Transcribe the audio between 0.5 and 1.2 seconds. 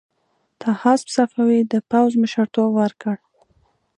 طاهاسپ